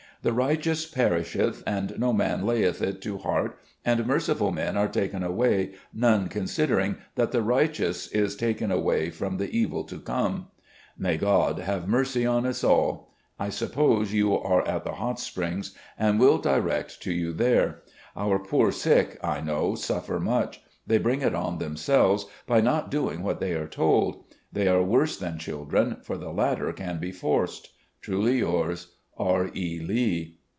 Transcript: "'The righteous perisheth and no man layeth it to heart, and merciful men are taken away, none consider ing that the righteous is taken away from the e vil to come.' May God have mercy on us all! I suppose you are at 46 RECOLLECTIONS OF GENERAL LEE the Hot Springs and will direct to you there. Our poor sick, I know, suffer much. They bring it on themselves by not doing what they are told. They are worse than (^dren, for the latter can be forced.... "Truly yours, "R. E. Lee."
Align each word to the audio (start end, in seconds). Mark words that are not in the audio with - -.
"'The 0.23 0.33
righteous 0.33 0.85
perisheth 0.85 1.63
and 1.65 1.97
no 1.99 2.13
man 2.13 2.45
layeth 2.45 2.79
it 2.79 3.01
to 3.01 3.17
heart, 3.17 3.57
and 3.83 4.05
merciful 4.05 4.51
men 4.51 4.77
are 4.77 4.87
taken 4.87 5.23
away, 5.23 5.71
none 5.91 6.27
consider 6.27 6.79
ing 6.79 6.95
that 7.15 7.31
the 7.31 7.41
righteous 7.41 8.05
is 8.09 8.35
taken 8.35 8.71
away 8.71 9.09
from 9.09 9.37
the 9.37 9.49
e 9.49 9.65
vil 9.65 9.83
to 9.83 9.99
come.' 9.99 10.45
May 11.05 11.17
God 11.17 11.57
have 11.57 11.87
mercy 11.87 12.23
on 12.23 12.45
us 12.45 12.63
all! 12.63 13.09
I 13.39 13.49
suppose 13.49 14.13
you 14.13 14.35
are 14.37 14.61
at 14.67 14.83
46 14.83 14.85
RECOLLECTIONS 14.85 14.87
OF 14.91 14.91
GENERAL 14.91 14.91
LEE 14.91 14.91
the 14.91 15.05
Hot 15.07 15.19
Springs 15.19 15.75
and 15.97 16.19
will 16.19 16.37
direct 16.59 17.01
to 17.01 17.11
you 17.13 17.33
there. 17.33 17.81
Our 18.15 18.37
poor 18.37 18.71
sick, 18.71 19.17
I 19.23 19.41
know, 19.41 19.73
suffer 19.73 20.19
much. 20.19 20.61
They 20.85 20.99
bring 20.99 21.23
it 21.23 21.33
on 21.33 21.57
themselves 21.57 22.27
by 22.45 22.61
not 22.61 22.91
doing 22.91 23.23
what 23.23 23.39
they 23.39 23.53
are 23.53 23.67
told. 23.67 24.25
They 24.53 24.67
are 24.67 24.83
worse 24.83 25.17
than 25.17 25.39
(^dren, 25.39 26.05
for 26.05 26.15
the 26.15 26.29
latter 26.29 26.71
can 26.73 26.99
be 26.99 27.11
forced.... 27.11 27.71
"Truly 28.03 28.37
yours, 28.37 28.89
"R. 29.17 29.51
E. 29.53 29.77
Lee." 29.79 30.37